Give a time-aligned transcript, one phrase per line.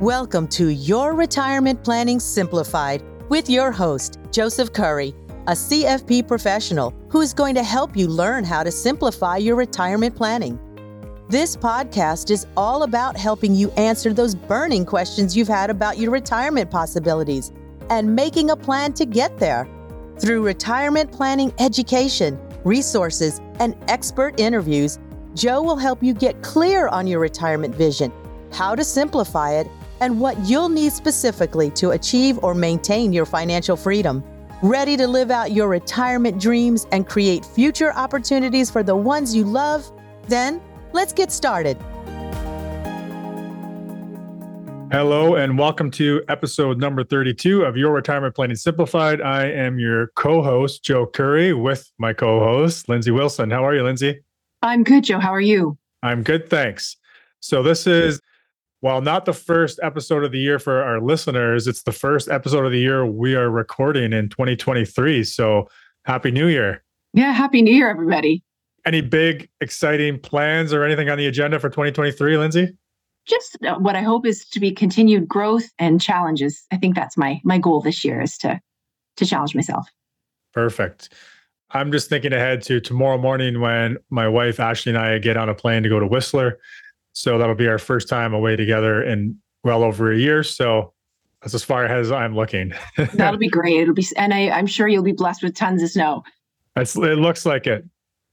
[0.00, 5.14] Welcome to Your Retirement Planning Simplified with your host, Joseph Curry,
[5.46, 10.16] a CFP professional who is going to help you learn how to simplify your retirement
[10.16, 10.58] planning.
[11.28, 16.12] This podcast is all about helping you answer those burning questions you've had about your
[16.12, 17.52] retirement possibilities
[17.90, 19.68] and making a plan to get there.
[20.18, 24.98] Through retirement planning education, resources, and expert interviews,
[25.34, 28.10] Joe will help you get clear on your retirement vision,
[28.50, 29.68] how to simplify it,
[30.00, 34.24] and what you'll need specifically to achieve or maintain your financial freedom.
[34.62, 39.44] Ready to live out your retirement dreams and create future opportunities for the ones you
[39.44, 39.90] love?
[40.28, 40.60] Then
[40.92, 41.76] let's get started.
[44.92, 49.20] Hello, and welcome to episode number 32 of Your Retirement Planning Simplified.
[49.20, 53.52] I am your co host, Joe Curry, with my co host, Lindsay Wilson.
[53.52, 54.20] How are you, Lindsay?
[54.62, 55.20] I'm good, Joe.
[55.20, 55.78] How are you?
[56.02, 56.96] I'm good, thanks.
[57.38, 58.20] So, this is
[58.80, 62.64] while not the first episode of the year for our listeners, it's the first episode
[62.64, 65.22] of the year we are recording in 2023.
[65.24, 65.68] So
[66.04, 66.82] happy new year.
[67.12, 68.42] Yeah, happy new year, everybody.
[68.86, 72.76] Any big, exciting plans or anything on the agenda for 2023, Lindsay?
[73.26, 76.64] Just uh, what I hope is to be continued growth and challenges.
[76.72, 78.58] I think that's my my goal this year is to
[79.18, 79.86] to challenge myself.
[80.54, 81.12] Perfect.
[81.72, 85.50] I'm just thinking ahead to tomorrow morning when my wife Ashley and I get on
[85.50, 86.58] a plane to go to Whistler
[87.12, 90.42] so that'll be our first time away together in well over a year.
[90.42, 90.92] So
[91.42, 92.72] that's as far as I'm looking.
[93.14, 93.80] that'll be great.
[93.80, 96.22] It'll be, and I, I'm sure you'll be blessed with tons of snow.
[96.76, 97.84] It's, it looks like it.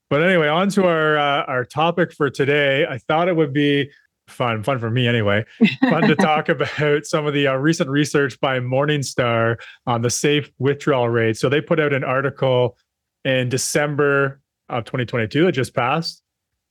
[0.09, 2.85] But anyway, on to our uh, our topic for today.
[2.85, 3.89] I thought it would be
[4.27, 5.45] fun, fun for me anyway,
[5.81, 10.49] fun to talk about some of the uh, recent research by Morningstar on the safe
[10.59, 11.35] withdrawal rate.
[11.35, 12.77] So they put out an article
[13.25, 16.23] in December of 2022 that just passed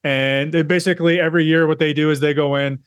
[0.06, 2.78] and they basically every year what they do is they go in,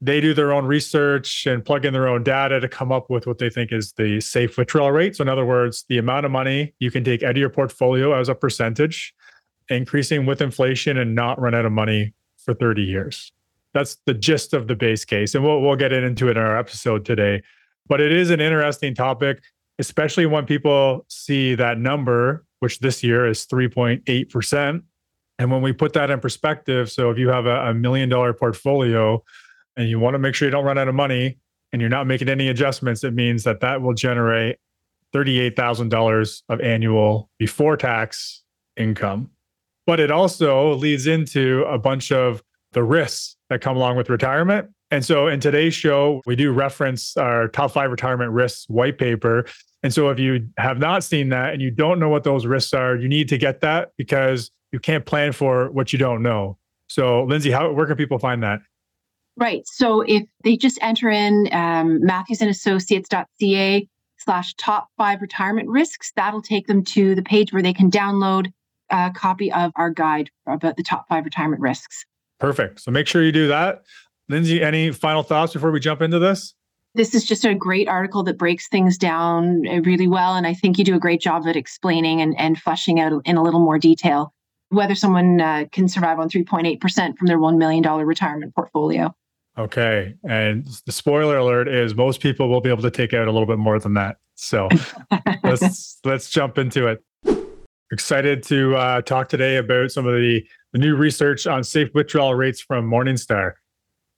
[0.00, 3.28] they do their own research and plug in their own data to come up with
[3.28, 5.14] what they think is the safe withdrawal rate.
[5.14, 8.12] So in other words, the amount of money you can take out of your portfolio
[8.18, 9.14] as a percentage,
[9.68, 13.30] increasing with inflation and not run out of money for 30 years.
[13.72, 15.36] That's the gist of the base case.
[15.36, 17.40] And we'll we'll get into it in our episode today.
[17.86, 19.44] But it is an interesting topic,
[19.78, 24.82] especially when people see that number, which this year is 3.8%.
[25.38, 28.32] And when we put that in perspective, so if you have a, a million dollar
[28.32, 29.22] portfolio
[29.76, 31.38] and you want to make sure you don't run out of money
[31.72, 34.58] and you're not making any adjustments, it means that that will generate
[35.14, 38.42] $38,000 of annual before tax
[38.76, 39.30] income.
[39.86, 44.70] But it also leads into a bunch of the risks that come along with retirement.
[44.90, 49.46] And so in today's show, we do reference our top five retirement risks white paper.
[49.82, 52.72] And so if you have not seen that and you don't know what those risks
[52.72, 56.58] are, you need to get that because you can't plan for what you don't know.
[56.88, 58.58] So, Lindsay, how where can people find that?
[59.36, 59.62] Right.
[59.66, 66.66] So if they just enter in um, matthewsandassociates.ca slash top five retirement risks, that'll take
[66.66, 68.52] them to the page where they can download
[68.90, 72.04] a copy of our guide about the top five retirement risks.
[72.40, 72.80] Perfect.
[72.80, 73.84] So make sure you do that.
[74.28, 76.52] Lindsay, any final thoughts before we jump into this?
[76.96, 80.34] This is just a great article that breaks things down really well.
[80.34, 83.36] And I think you do a great job at explaining and, and fleshing out in
[83.36, 84.33] a little more detail
[84.70, 89.14] whether someone uh, can survive on 3.8% from their $1 million retirement portfolio.
[89.56, 90.14] Okay.
[90.28, 93.46] And the spoiler alert is most people will be able to take out a little
[93.46, 94.16] bit more than that.
[94.34, 94.68] So
[95.44, 97.04] let's let's jump into it.
[97.92, 100.42] Excited to uh, talk today about some of the,
[100.72, 103.52] the new research on safe withdrawal rates from Morningstar.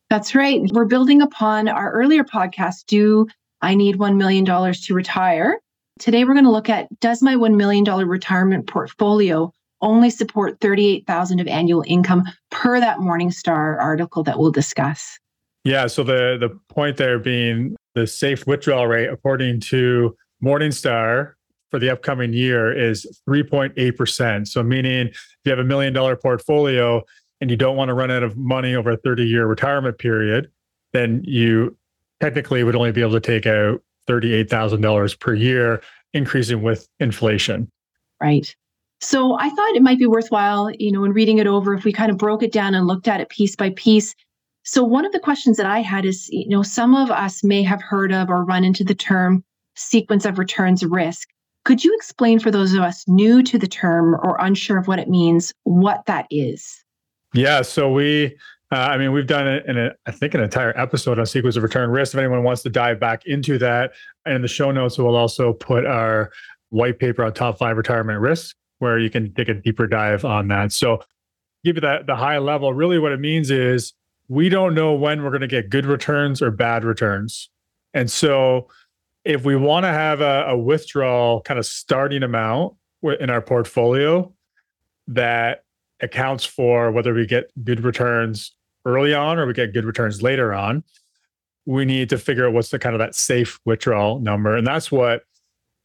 [0.08, 0.62] That's right.
[0.72, 3.26] We're building upon our earlier podcast, Do
[3.60, 5.60] I Need $1 Million to Retire?
[5.98, 9.52] Today, we're going to look at Does my $1 million retirement portfolio
[9.86, 15.18] only support 38,000 of annual income per that Morningstar article that we'll discuss.
[15.64, 20.14] Yeah, so the the point there being the safe withdrawal rate according to
[20.44, 21.32] Morningstar
[21.70, 24.46] for the upcoming year is 3.8%.
[24.46, 27.02] So meaning if you have a million dollar portfolio
[27.40, 30.50] and you don't want to run out of money over a 30 year retirement period,
[30.92, 31.76] then you
[32.20, 37.68] technically would only be able to take out $38,000 per year increasing with inflation.
[38.20, 38.54] Right.
[39.00, 41.92] So I thought it might be worthwhile, you know, in reading it over, if we
[41.92, 44.14] kind of broke it down and looked at it piece by piece.
[44.64, 47.62] So one of the questions that I had is, you know, some of us may
[47.62, 49.44] have heard of or run into the term
[49.76, 51.28] sequence of returns risk.
[51.64, 54.98] Could you explain for those of us new to the term or unsure of what
[54.98, 56.82] it means, what that is?
[57.34, 57.62] Yeah.
[57.62, 58.36] So we,
[58.72, 61.56] uh, I mean, we've done it in a, I think an entire episode on sequence
[61.56, 62.14] of return risk.
[62.14, 63.92] If anyone wants to dive back into that,
[64.24, 66.30] and in the show notes, we'll also put our
[66.70, 70.48] white paper on top five retirement risks where you can take a deeper dive on
[70.48, 70.72] that.
[70.72, 71.02] So,
[71.64, 72.72] give you that the high level.
[72.74, 73.94] Really, what it means is
[74.28, 77.50] we don't know when we're going to get good returns or bad returns.
[77.94, 78.68] And so
[79.24, 82.74] if we want to have a, a withdrawal kind of starting amount
[83.20, 84.32] in our portfolio
[85.08, 85.64] that
[86.00, 88.52] accounts for whether we get good returns
[88.84, 90.84] early on or we get good returns later on,
[91.64, 94.56] we need to figure out what's the kind of that safe withdrawal number.
[94.56, 95.22] And that's what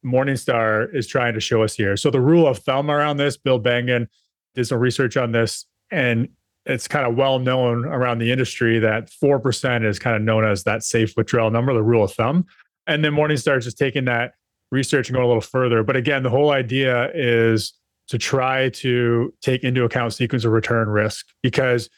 [0.06, 1.96] Morningstar is trying to show us here.
[1.96, 4.08] So the rule of thumb around this, Bill Bengen
[4.56, 6.30] did some research on this, and
[6.66, 10.64] it's kind of well known around the industry that 4% is kind of known as
[10.64, 12.46] that safe withdrawal number, the rule of thumb.
[12.88, 14.34] And then Morningstar is just taking that
[14.72, 15.84] research and going a little further.
[15.84, 17.74] But again, the whole idea is
[18.08, 21.90] to try to take into account sequence of return risk because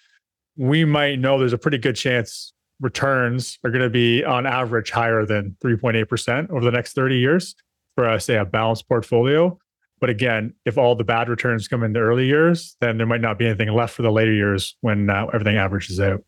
[0.56, 4.92] we might know there's a pretty good chance returns are going to be on average
[4.92, 7.56] higher than 3.8% over the next 30 years
[7.96, 9.58] for, uh, say, a balanced portfolio.
[10.00, 13.22] But again, if all the bad returns come in the early years, then there might
[13.22, 16.24] not be anything left for the later years when uh, everything averages out.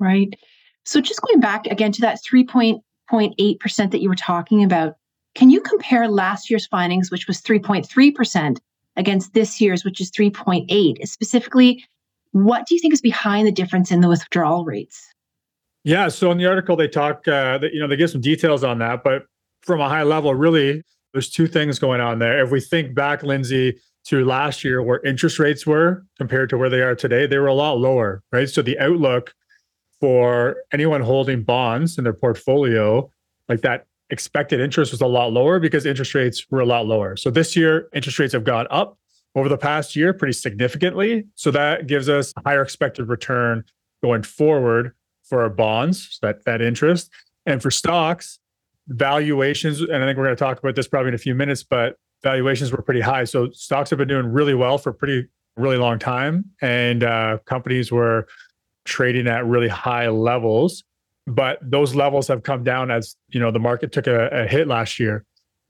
[0.00, 0.34] Right.
[0.84, 4.94] So just going back again to that 3.8% that you were talking about,
[5.34, 8.58] can you compare last year's findings, which was 3.3%,
[8.96, 11.06] against this year's, which is 3.8?
[11.06, 11.84] Specifically,
[12.32, 15.06] what do you think is behind the difference in the withdrawal rates?
[15.84, 18.62] Yeah, so in the article they talk, uh, that, you know, they give some details
[18.64, 19.24] on that, but
[19.62, 20.82] from a high level, really,
[21.12, 22.42] there's two things going on there.
[22.42, 26.70] If we think back, Lindsay, to last year where interest rates were compared to where
[26.70, 28.48] they are today, they were a lot lower, right?
[28.48, 29.34] So the outlook
[30.00, 33.10] for anyone holding bonds in their portfolio,
[33.48, 37.16] like that expected interest was a lot lower because interest rates were a lot lower.
[37.16, 38.98] So this year, interest rates have gone up
[39.34, 41.24] over the past year pretty significantly.
[41.36, 43.64] So that gives us a higher expected return
[44.02, 47.10] going forward for our bonds, that that interest.
[47.46, 48.38] And for stocks,
[48.88, 51.62] valuations, and I think we're going to talk about this probably in a few minutes,
[51.62, 53.24] but valuations were pretty high.
[53.24, 57.92] So stocks have been doing really well for pretty really long time, and uh, companies
[57.92, 58.26] were
[58.84, 60.84] trading at really high levels.
[61.26, 64.66] But those levels have come down as you know the market took a, a hit
[64.66, 65.24] last year.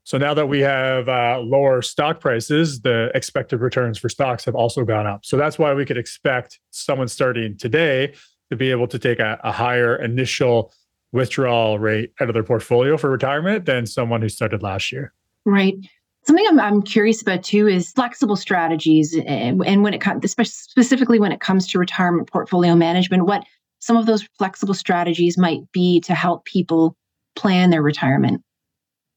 [0.04, 4.56] So now that we have uh, lower stock prices, the expected returns for stocks have
[4.56, 5.24] also gone up.
[5.24, 8.14] So that's why we could expect someone starting today
[8.50, 10.72] to be able to take a, a higher initial
[11.12, 15.12] withdrawal rate out of their portfolio for retirement than someone who started last year.
[15.44, 15.74] Right.
[16.24, 21.18] Something I'm, I'm curious about too is flexible strategies, and, and when it comes, specifically
[21.18, 23.44] when it comes to retirement portfolio management, what
[23.80, 26.96] some of those flexible strategies might be to help people
[27.34, 28.42] plan their retirement.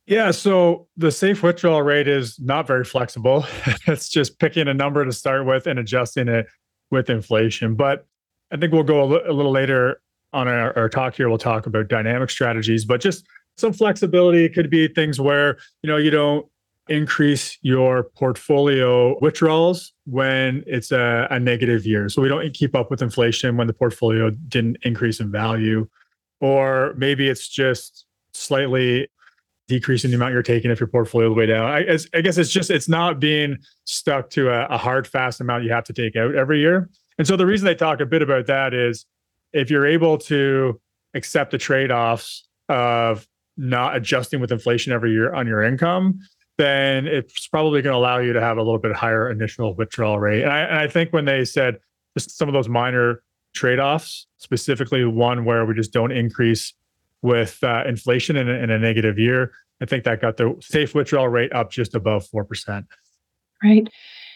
[0.07, 3.45] Yeah, so the safe withdrawal rate is not very flexible.
[3.87, 6.47] it's just picking a number to start with and adjusting it
[6.91, 7.75] with inflation.
[7.75, 8.07] But
[8.51, 10.01] I think we'll go a, l- a little later
[10.35, 13.25] on our, our talk here, we'll talk about dynamic strategies, but just
[13.57, 16.45] some flexibility could be things where, you know, you don't
[16.87, 22.09] increase your portfolio withdrawals when it's a, a, negative year.
[22.09, 25.87] So we don't keep up with inflation when the portfolio didn't increase in value.
[26.41, 29.07] Or maybe it's just slightly
[29.67, 31.65] decreasing the amount you're taking if your portfolio is way down.
[31.65, 35.63] I, I, guess it's just it's not being stuck to a, a hard fast amount
[35.63, 36.89] you have to take out every year.
[37.17, 39.05] And so the reason they talk a bit about that is
[39.55, 40.79] if you're able to
[41.13, 43.25] accept the trade-offs of
[43.57, 46.19] not adjusting with inflation every year on your income,
[46.57, 50.19] then it's probably going to allow you to have a little bit higher initial withdrawal
[50.19, 50.43] rate.
[50.43, 51.79] And I, and I think when they said
[52.17, 53.23] just some of those minor
[53.53, 56.73] trade-offs, specifically one where we just don't increase
[57.21, 60.93] with uh, inflation in a, in a negative year, I think that got the safe
[60.93, 62.85] withdrawal rate up just above four percent.
[63.63, 63.87] Right.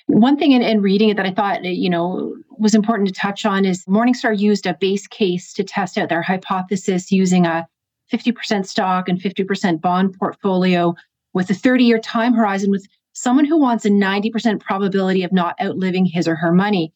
[0.09, 3.13] One thing in, in reading it that I thought, eh, you know, was important to
[3.13, 7.67] touch on is Morningstar used a base case to test out their hypothesis using a
[8.11, 10.95] 50% stock and 50% bond portfolio
[11.33, 15.55] with a 30 year time horizon with someone who wants a 90% probability of not
[15.61, 16.91] outliving his or her money.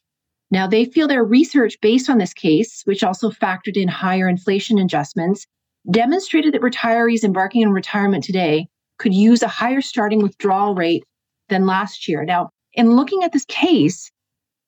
[0.50, 4.79] Now, they feel their research based on this case, which also factored in higher inflation
[4.79, 5.46] adjustments,
[5.91, 8.67] demonstrated that retirees embarking on retirement today
[8.98, 11.03] could use a higher starting withdrawal rate
[11.50, 12.25] than last year.
[12.25, 14.12] Now, in looking at this case,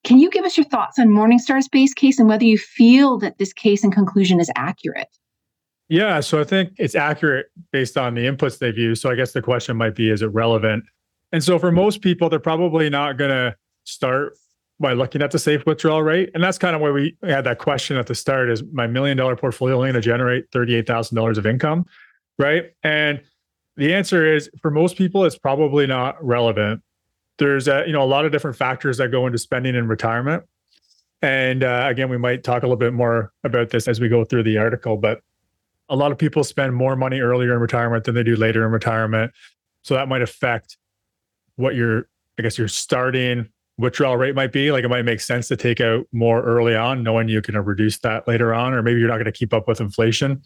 [0.03, 3.37] can you give us your thoughts on Morningstar's base case and whether you feel that
[3.37, 5.09] this case and conclusion is accurate?
[5.89, 9.01] Yeah, so I think it's accurate based on the inputs they've used.
[9.01, 10.83] So I guess the question might be is it relevant?
[11.31, 14.33] And so for most people, they're probably not going to start
[14.79, 16.29] by looking at the safe withdrawal rate.
[16.33, 19.17] And that's kind of where we had that question at the start is my million
[19.17, 21.85] dollar portfolio only going to generate $38,000 of income,
[22.37, 22.65] right?
[22.83, 23.21] And
[23.77, 26.81] the answer is for most people, it's probably not relevant
[27.37, 30.43] there's a, you know a lot of different factors that go into spending in retirement
[31.21, 34.23] and uh, again we might talk a little bit more about this as we go
[34.23, 35.21] through the article but
[35.89, 38.71] a lot of people spend more money earlier in retirement than they do later in
[38.71, 39.31] retirement
[39.83, 40.77] so that might affect
[41.55, 42.07] what your
[42.39, 44.71] i guess your starting withdrawal rate might be.
[44.71, 47.99] Like it might make sense to take out more early on, knowing you can reduce
[47.99, 50.41] that later on, or maybe you're not going to keep up with inflation.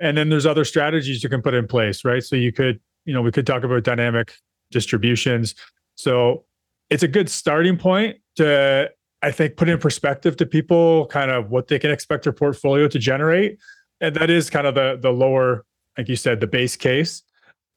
[0.00, 2.22] And then there's other strategies you can put in place, right?
[2.22, 4.34] So you could, you know, we could talk about dynamic
[4.70, 5.54] distributions.
[5.96, 6.44] So
[6.90, 8.90] it's a good starting point to,
[9.22, 12.88] I think, put in perspective to people kind of what they can expect their portfolio
[12.88, 13.58] to generate.
[14.00, 15.64] And that is kind of the the lower,
[15.96, 17.22] like you said, the base case.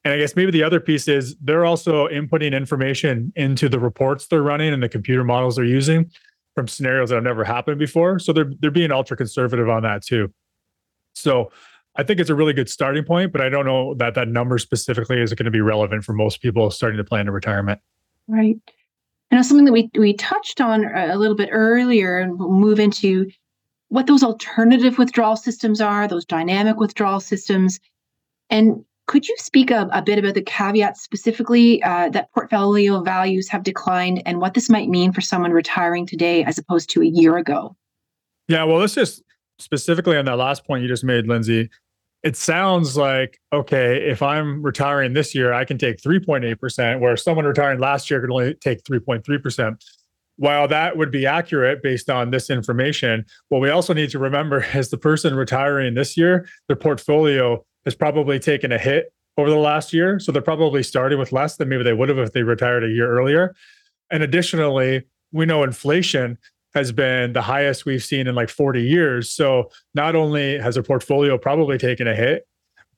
[0.03, 4.27] And I guess maybe the other piece is they're also inputting information into the reports
[4.27, 6.09] they're running and the computer models they're using
[6.55, 8.19] from scenarios that have never happened before.
[8.19, 10.33] So they're they're being ultra conservative on that too.
[11.13, 11.51] So
[11.95, 14.57] I think it's a really good starting point, but I don't know that that number
[14.59, 17.81] specifically is going to be relevant for most people starting to plan a retirement.
[18.27, 18.57] Right.
[19.31, 23.29] And something that we we touched on a little bit earlier, and we'll move into
[23.89, 27.79] what those alternative withdrawal systems are, those dynamic withdrawal systems,
[28.49, 33.47] and could you speak a, a bit about the caveats specifically uh, that portfolio values
[33.49, 37.05] have declined and what this might mean for someone retiring today as opposed to a
[37.05, 37.75] year ago?
[38.49, 39.23] Yeah, well, let's just
[39.59, 41.69] specifically on that last point you just made, Lindsay
[42.23, 47.45] it sounds like okay if i'm retiring this year i can take 3.8% where someone
[47.45, 49.81] retiring last year could only take 3.3%
[50.37, 54.65] while that would be accurate based on this information what we also need to remember
[54.73, 59.55] is the person retiring this year their portfolio has probably taken a hit over the
[59.55, 62.43] last year so they're probably starting with less than maybe they would have if they
[62.43, 63.55] retired a year earlier.
[64.11, 66.37] And additionally we know inflation
[66.77, 69.31] has been the highest we've seen in like 40 years.
[69.31, 72.47] So not only has their portfolio probably taken a hit,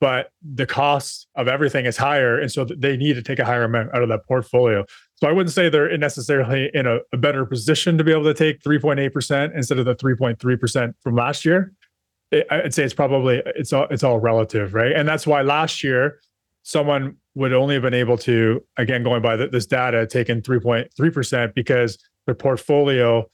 [0.02, 2.38] but the cost of everything is higher.
[2.38, 4.84] And so they need to take a higher amount out of that portfolio.
[5.16, 8.34] So I wouldn't say they're necessarily in a, a better position to be able to
[8.34, 11.72] take 3.8% instead of the 3.3% from last year.
[12.52, 14.92] I'd say it's probably it's all it's all relative, right?
[14.92, 16.20] And that's why last year
[16.64, 21.98] someone would only have been able to, again, going by this data, taken 3.3% because
[22.26, 23.26] their portfolio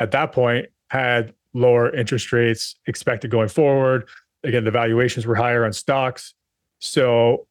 [0.00, 4.08] at that point had lower interest rates expected going forward.
[4.42, 6.34] Again, the valuations were higher on stocks.
[6.78, 7.46] So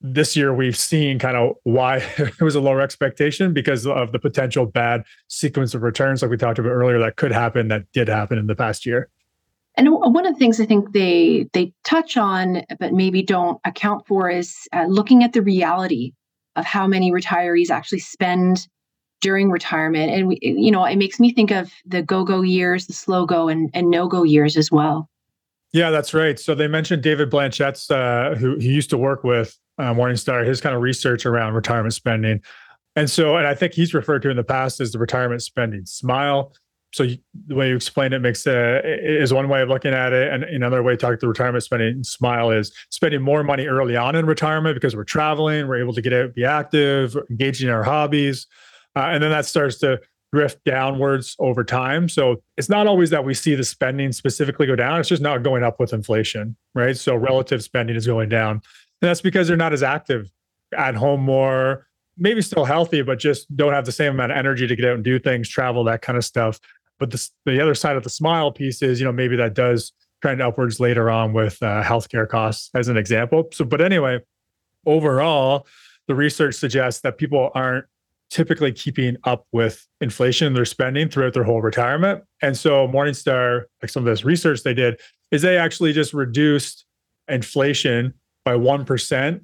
[0.00, 4.18] this year we've seen kind of why it was a lower expectation because of the
[4.18, 8.08] potential bad sequence of returns, like we talked about earlier, that could happen, that did
[8.08, 9.08] happen in the past year.
[9.74, 14.06] And one of the things I think they they touch on, but maybe don't account
[14.06, 16.12] for, is uh, looking at the reality
[16.56, 18.68] of how many retirees actually spend
[19.22, 20.12] during retirement.
[20.12, 23.24] And, we, you know, it makes me think of the go go years, the slow
[23.24, 25.08] go, and, and no go years as well.
[25.72, 26.38] Yeah, that's right.
[26.38, 30.60] So they mentioned David Blanchett's, uh, who he used to work with uh, Morningstar, his
[30.60, 32.42] kind of research around retirement spending.
[32.94, 35.86] And so, and I think he's referred to in the past as the retirement spending
[35.86, 36.52] smile.
[36.92, 40.12] So you, the way you explain it makes uh, is one way of looking at
[40.12, 43.96] it, and another way to talk to retirement spending smile is spending more money early
[43.96, 47.74] on in retirement because we're traveling, we're able to get out, be active, engaging in
[47.74, 48.46] our hobbies,
[48.96, 50.00] uh, and then that starts to
[50.32, 52.08] drift downwards over time.
[52.08, 54.98] So it's not always that we see the spending specifically go down.
[54.98, 56.96] It's just not going up with inflation, right?
[56.96, 58.52] So relative spending is going down.
[58.52, 60.30] And that's because they're not as active
[60.76, 64.66] at home more, maybe still healthy, but just don't have the same amount of energy
[64.66, 66.58] to get out and do things, travel, that kind of stuff.
[66.98, 69.92] But the, the other side of the smile piece is, you know, maybe that does
[70.22, 73.48] trend upwards later on with uh, healthcare costs, as an example.
[73.52, 74.20] So, but anyway,
[74.86, 75.66] overall,
[76.06, 77.86] the research suggests that people aren't
[78.32, 82.24] typically keeping up with inflation in their spending throughout their whole retirement.
[82.40, 84.98] And so Morningstar, like some of this research they did,
[85.30, 86.86] is they actually just reduced
[87.28, 89.40] inflation by 1%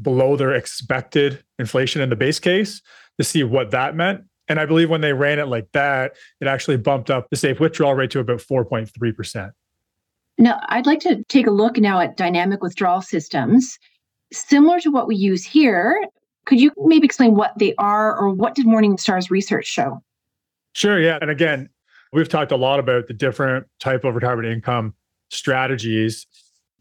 [0.00, 2.80] below their expected inflation in the base case
[3.18, 4.22] to see what that meant.
[4.46, 7.58] And I believe when they ran it like that, it actually bumped up the safe
[7.58, 9.50] withdrawal rate to about 4.3%.
[10.38, 13.78] Now, I'd like to take a look now at dynamic withdrawal systems.
[14.32, 16.06] Similar to what we use here,
[16.48, 20.02] could you maybe explain what they are or what did Morningstar's research show?
[20.72, 21.18] Sure, yeah.
[21.20, 21.68] And again,
[22.12, 24.94] we've talked a lot about the different type of retirement income
[25.28, 26.26] strategies.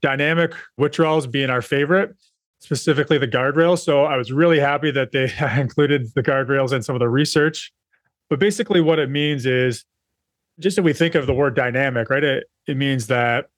[0.02, 2.16] Dynamic withdrawals being our favorite,
[2.60, 3.80] specifically the guardrails.
[3.80, 7.74] So I was really happy that they included the guardrails in some of the research.
[8.30, 9.84] But basically, what it means is
[10.60, 12.24] just if we think of the word dynamic, right?
[12.24, 13.50] It, it means that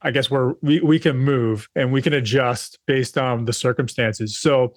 [0.00, 4.38] I guess we're we, we can move and we can adjust based on the circumstances.
[4.38, 4.74] So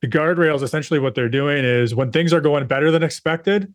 [0.00, 3.72] the guardrails essentially what they're doing is when things are going better than expected,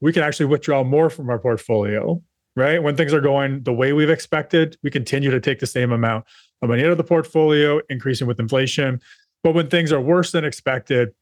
[0.00, 2.22] we can actually withdraw more from our portfolio,
[2.54, 2.82] right?
[2.82, 6.24] When things are going the way we've expected, we continue to take the same amount
[6.62, 9.00] of money out of the portfolio, increasing with inflation.
[9.42, 11.12] But when things are worse than expected,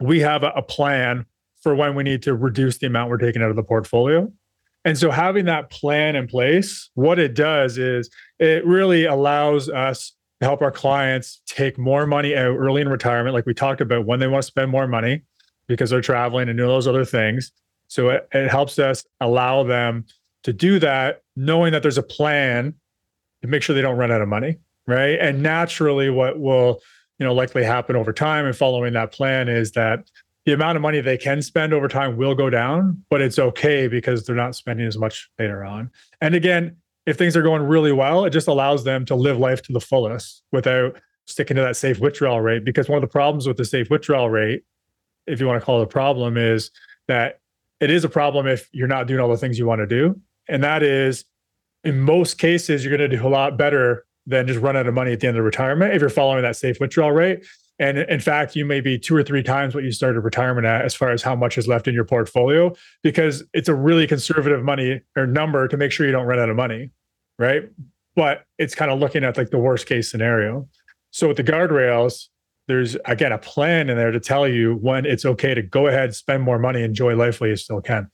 [0.00, 1.26] we have a, a plan
[1.60, 4.30] for when we need to reduce the amount we're taking out of the portfolio.
[4.84, 8.08] And so having that plan in place, what it does is
[8.38, 13.46] it really allows us help our clients take more money out early in retirement, like
[13.46, 15.22] we talked about, when they want to spend more money
[15.68, 17.52] because they're traveling and doing those other things.
[17.88, 20.04] So it, it helps us allow them
[20.44, 22.74] to do that, knowing that there's a plan
[23.42, 25.18] to make sure they don't run out of money, right?
[25.18, 26.80] And naturally, what will
[27.18, 30.08] you know likely happen over time and following that plan is that
[30.44, 33.88] the amount of money they can spend over time will go down, but it's okay
[33.88, 35.90] because they're not spending as much later on.
[36.20, 39.62] And again, if things are going really well, it just allows them to live life
[39.62, 40.96] to the fullest without
[41.26, 42.64] sticking to that safe withdrawal rate.
[42.64, 44.62] Because one of the problems with the safe withdrawal rate,
[45.26, 46.70] if you want to call it a problem, is
[47.08, 47.40] that
[47.80, 50.20] it is a problem if you're not doing all the things you want to do.
[50.48, 51.24] And that is,
[51.84, 54.94] in most cases, you're going to do a lot better than just run out of
[54.94, 57.44] money at the end of retirement if you're following that safe withdrawal rate.
[57.78, 60.84] And in fact, you may be two or three times what you started retirement at
[60.84, 64.64] as far as how much is left in your portfolio, because it's a really conservative
[64.64, 66.90] money or number to make sure you don't run out of money.
[67.38, 67.68] Right.
[68.14, 70.68] But it's kind of looking at like the worst case scenario.
[71.10, 72.28] So with the guardrails,
[72.66, 76.14] there's again a plan in there to tell you when it's okay to go ahead,
[76.14, 78.10] spend more money, enjoy life while you still can.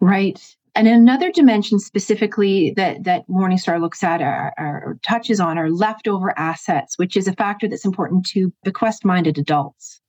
[0.00, 0.40] Right.
[0.74, 6.36] And another dimension specifically that that Morningstar looks at or, or touches on are leftover
[6.36, 10.00] assets, which is a factor that's important to bequest-minded adults.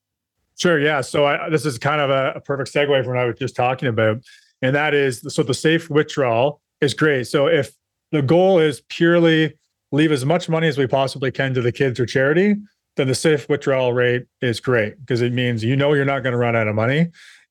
[0.57, 0.79] Sure.
[0.79, 1.01] Yeah.
[1.01, 3.55] So I, this is kind of a, a perfect segue from what I was just
[3.55, 4.23] talking about,
[4.61, 7.27] and that is so the safe withdrawal is great.
[7.27, 7.73] So if
[8.15, 9.53] the goal is purely
[9.91, 12.55] leave as much money as we possibly can to the kids or charity,
[12.95, 16.31] then the safe withdrawal rate is great because it means you know you're not going
[16.31, 17.07] to run out of money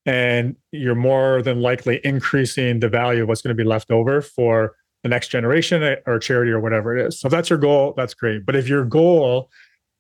[0.06, 4.22] and you're more than likely increasing the value of what's going to be left over
[4.22, 7.20] for the next generation eh, or charity or whatever it is.
[7.20, 8.46] So if that's your goal, that's great.
[8.46, 9.50] But if your goal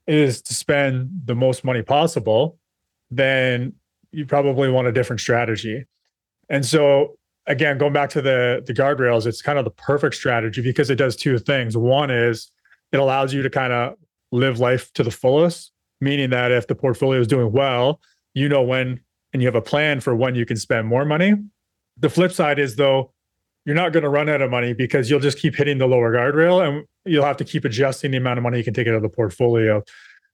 [0.06, 2.58] is to spend the most money possible,
[3.10, 3.74] then
[4.12, 5.84] you probably want a different strategy.
[6.48, 7.16] And so
[7.46, 10.96] again, going back to the the guardrails, it's kind of the perfect strategy because it
[10.96, 11.76] does two things.
[11.76, 12.50] One is
[12.92, 13.94] it allows you to kind of
[14.32, 18.00] live life to the fullest, meaning that if the portfolio is doing well,
[18.34, 19.00] you know when
[19.32, 21.34] and you have a plan for when you can spend more money.
[21.98, 23.12] The flip side is though,
[23.64, 26.12] you're not going to run out of money because you'll just keep hitting the lower
[26.12, 28.94] guardrail and you'll have to keep adjusting the amount of money you can take out
[28.94, 29.82] of the portfolio.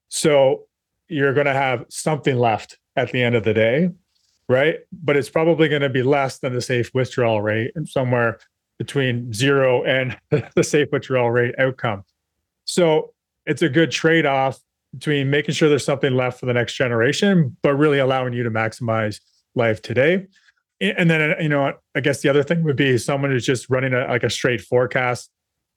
[0.09, 0.67] So
[1.09, 3.91] you're going to have something left at the end of the day,
[4.51, 4.81] right?
[4.93, 8.41] But it's probably going to be less than the safe withdrawal rate and somewhere
[8.79, 10.19] between zero and
[10.55, 12.03] the safe withdrawal rate outcome.
[12.65, 13.15] So
[13.47, 14.59] it's a good trade off
[14.93, 18.51] between making sure there's something left for the next generation, but really allowing you to
[18.51, 19.21] maximize
[19.55, 20.27] life today.
[20.81, 23.95] And then, you know, I guess the other thing would be someone who's just running
[23.95, 25.31] a, like a straight forecast,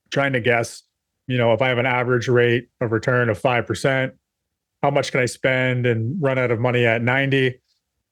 [0.09, 0.81] trying to guess,
[1.27, 4.13] you know, if I have an average rate of return of 5%,
[4.81, 7.59] how much can I spend and run out of money at 90?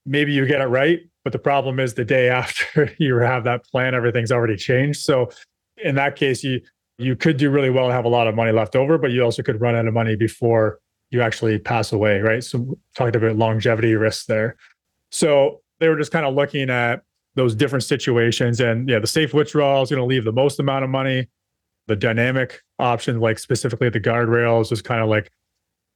[0.06, 1.00] Maybe you get it right.
[1.24, 5.02] But the problem is the day after you have that plan, everything's already changed.
[5.02, 5.30] So
[5.78, 6.62] in that case, you
[6.98, 9.24] you could do really well and have a lot of money left over, but you
[9.24, 10.78] also could run out of money before
[11.10, 12.44] you actually pass away, right?
[12.44, 14.56] So talked about longevity risks there.
[15.10, 17.02] So they were just kind of looking at
[17.36, 18.60] those different situations.
[18.60, 21.28] And yeah, the safe withdrawal is going to leave the most amount of money.
[21.88, 25.32] The dynamic option, like specifically the guardrails, is kind of like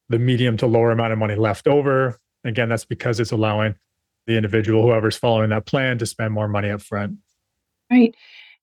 [0.10, 2.20] the medium to lower amount of money left over.
[2.44, 3.76] Again, that's because it's allowing
[4.28, 7.18] the individual, whoever's following that plan, to spend more money up front.
[7.92, 8.16] Right.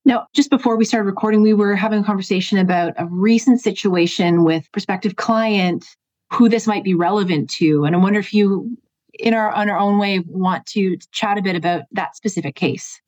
[0.05, 4.43] Now, just before we started recording, we were having a conversation about a recent situation
[4.45, 5.87] with prospective client
[6.33, 7.85] who this might be relevant to.
[7.85, 8.77] And I wonder if you,
[9.19, 13.01] in our on our own way, want to chat a bit about that specific case.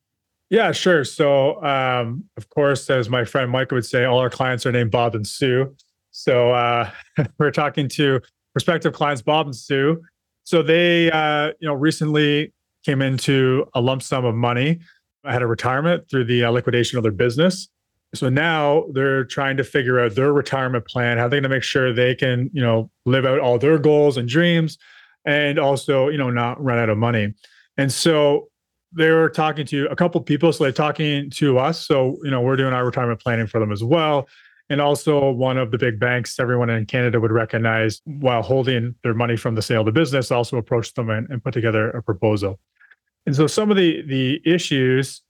[0.51, 1.05] Yeah, sure.
[1.05, 4.93] So, um, of course, as my friend Michael would say, all our clients are named
[4.93, 5.75] Bob and Sue.
[6.13, 6.91] So uh,
[7.39, 8.21] we're talking to
[8.53, 10.01] prospective clients, Bob and Sue.
[10.45, 12.53] So they, uh, you know, recently
[12.85, 14.81] came into a lump sum of money.
[15.25, 17.69] Had a retirement through the uh, liquidation of their business.
[18.15, 21.63] So now they're trying to figure out their retirement plan, how they're going to make
[21.63, 24.79] sure they can, you know, live out all their goals and dreams
[25.25, 27.35] and also, you know, not run out of money.
[27.77, 28.49] And so
[28.93, 30.53] they were talking to a couple people.
[30.53, 31.85] So they're talking to us.
[31.87, 34.29] So, you know, we're doing our retirement planning for them as well.
[34.71, 39.15] And also one of the big banks everyone in Canada would recognize while holding their
[39.15, 42.03] money from the sale of the business also approached them and, and put together a
[42.03, 42.59] proposal.
[43.27, 45.23] And so some of the the issues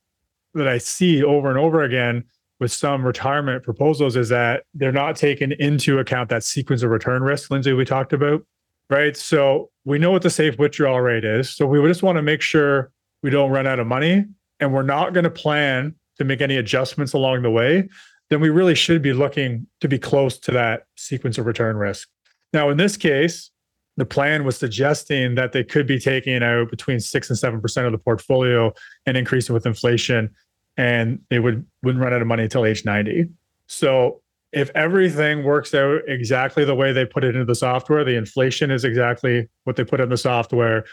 [0.53, 2.23] that I see over and over again
[2.59, 7.21] with some retirement proposals is that they're not taking into account that sequence of return
[7.21, 8.45] risk, Lindsay, we talked about,
[8.89, 9.17] right?
[9.17, 11.49] So we know what the safe withdrawal rate is.
[11.49, 12.91] So we just want to make sure
[13.23, 14.25] we don't run out of money
[14.59, 17.89] and we're not going to plan to make any adjustments along the way.
[18.29, 22.07] Then we really should be looking to be close to that sequence of return risk.
[22.53, 23.51] Now, in this case,
[23.97, 27.85] the plan was suggesting that they could be taking out between six and seven percent
[27.85, 28.73] of the portfolio
[29.05, 30.33] and increasing with inflation
[30.77, 33.29] and they would wouldn't run out of money until age 90.
[33.67, 38.15] So if everything works out exactly the way they put it into the software, the
[38.15, 40.85] inflation is exactly what they put in the software.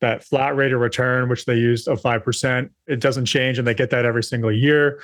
[0.00, 2.70] that flat rate of return, which they used of 5%.
[2.86, 5.02] It doesn't change and they get that every single year.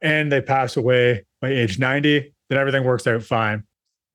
[0.00, 3.64] And they pass away by age 90, then everything works out fine.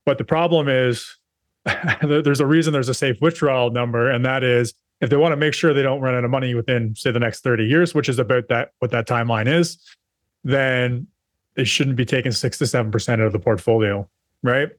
[0.06, 1.18] But the problem is
[2.02, 5.38] there's a reason there's a safe withdrawal number, and that is if they want to
[5.38, 8.08] make sure they don't run out of money within, say, the next 30 years, which
[8.08, 9.78] is about that what that timeline is,
[10.44, 11.08] then
[11.56, 14.08] they shouldn't be taking six to seven percent of the portfolio,
[14.42, 14.70] right?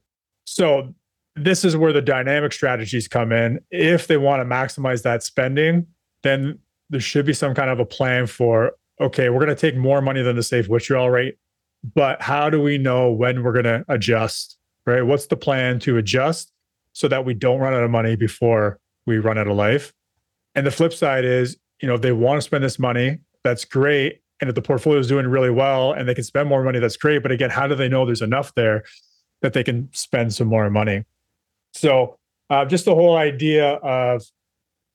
[0.45, 0.93] So
[1.35, 3.59] this is where the dynamic strategies come in.
[3.71, 5.87] If they want to maximize that spending,
[6.23, 9.75] then there should be some kind of a plan for okay, we're going to take
[9.75, 11.37] more money than the safe withdrawal rate,
[11.93, 15.01] but how do we know when we're going to adjust, right?
[15.01, 16.51] What's the plan to adjust
[16.93, 19.93] so that we don't run out of money before we run out of life?
[20.55, 23.65] And the flip side is, you know, if they want to spend this money, that's
[23.65, 24.21] great.
[24.41, 26.97] And if the portfolio is doing really well and they can spend more money, that's
[26.97, 27.21] great.
[27.21, 28.83] But again, how do they know there's enough there
[29.41, 31.03] that they can spend some more money?
[31.73, 32.17] So
[32.49, 34.23] uh, just the whole idea of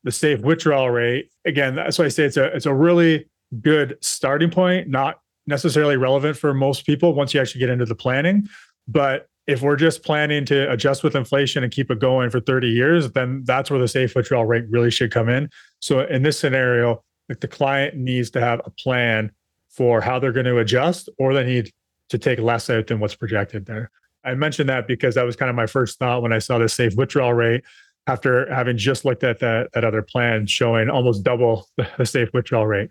[0.05, 1.31] the safe withdrawal rate.
[1.45, 3.27] Again, that's why I say it's a it's a really
[3.61, 7.95] good starting point, not necessarily relevant for most people once you actually get into the
[7.95, 8.49] planning.
[8.87, 12.69] But if we're just planning to adjust with inflation and keep it going for 30
[12.69, 15.51] years, then that's where the safe withdrawal rate really should come in.
[15.81, 19.33] So in this scenario, like the client needs to have a plan
[19.69, 21.73] for how they're going to adjust, or they need
[22.11, 23.91] to take less out than what's projected there.
[24.25, 26.69] I mentioned that because that was kind of my first thought when I saw the
[26.69, 27.63] safe withdrawal rate
[28.07, 32.67] after having just looked at that, that other plan showing almost double the safe withdrawal
[32.67, 32.91] rate.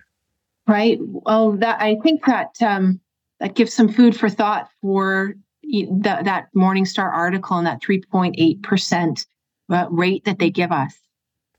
[0.69, 0.99] Right.
[1.01, 2.99] Well, that I think that um,
[3.39, 9.25] that gives some food for thought for that that Morningstar article and that 3.8 percent
[9.71, 10.93] uh, rate that they give us.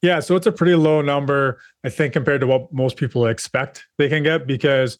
[0.00, 3.84] Yeah, so it's a pretty low number, I think, compared to what most people expect
[3.98, 4.96] they can get because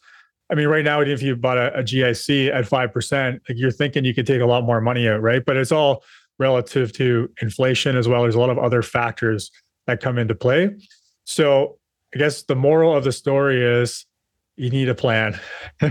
[0.51, 4.05] I mean, right now, if you bought a, a GIC at 5%, like you're thinking
[4.05, 5.45] you could take a lot more money out, right?
[5.45, 6.03] But it's all
[6.41, 8.23] relative to inflation as well.
[8.23, 9.53] There's a lot of other factors
[9.87, 10.71] that come into play.
[11.25, 11.79] So
[12.15, 14.07] I guess the moral of the story is
[14.57, 15.39] you need a plan.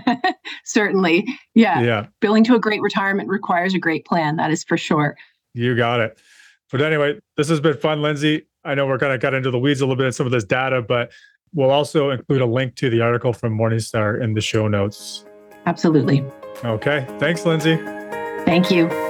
[0.64, 1.26] Certainly.
[1.54, 1.80] Yeah.
[1.82, 2.06] Yeah.
[2.20, 4.36] Building to a great retirement requires a great plan.
[4.36, 5.16] That is for sure.
[5.54, 6.18] You got it.
[6.70, 8.46] But anyway, this has been fun, Lindsay.
[8.64, 10.32] I know we're kind of got into the weeds a little bit in some of
[10.32, 11.10] this data, but
[11.52, 15.24] We'll also include a link to the article from Morningstar in the show notes.
[15.66, 16.24] Absolutely.
[16.64, 17.06] Okay.
[17.18, 17.76] Thanks, Lindsay.
[18.44, 19.09] Thank you.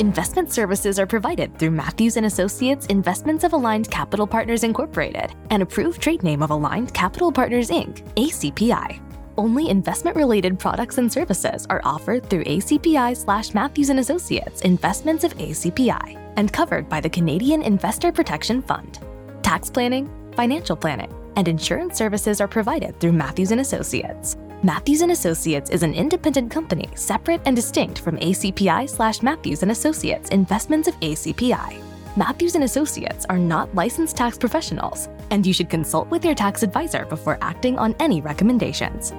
[0.00, 5.60] Investment services are provided through Matthews and Associates Investments of Aligned Capital Partners Incorporated, an
[5.60, 8.98] approved trade name of Aligned Capital Partners Inc., ACPI.
[9.36, 15.36] Only investment-related products and services are offered through ACPI slash Matthews and Associates Investments of
[15.36, 19.00] ACPI and covered by the Canadian Investor Protection Fund.
[19.42, 24.38] Tax planning, financial planning, and insurance services are provided through Matthews and Associates.
[24.62, 30.86] Matthews Associates is an independent company separate and distinct from ACPI slash Matthews Associates Investments
[30.86, 31.82] of ACPI.
[32.14, 37.06] Matthews Associates are not licensed tax professionals, and you should consult with your tax advisor
[37.06, 39.14] before acting on any recommendations.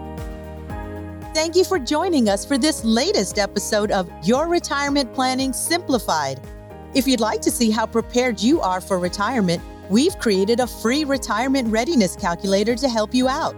[1.34, 6.40] Thank you for joining us for this latest episode of Your Retirement Planning Simplified.
[6.94, 11.04] If you'd like to see how prepared you are for retirement, we've created a free
[11.04, 13.56] retirement readiness calculator to help you out.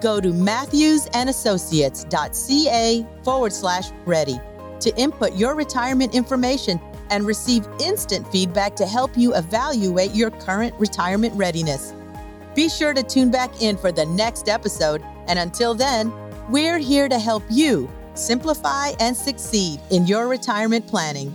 [0.00, 4.40] Go to matthewsandassociates.ca forward slash ready
[4.80, 10.72] to input your retirement information and receive instant feedback to help you evaluate your current
[10.78, 11.92] retirement readiness.
[12.54, 16.12] Be sure to tune back in for the next episode, and until then,
[16.50, 21.34] we're here to help you simplify and succeed in your retirement planning.